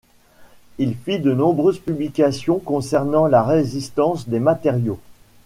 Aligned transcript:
Il 0.79 0.95
fit 0.97 1.19
de 1.19 1.31
nombreuses 1.31 1.77
publications 1.77 2.57
concernant 2.57 3.27
la 3.27 3.43
résistance 3.43 4.27
des 4.27 4.39
matériaux. 4.39 4.97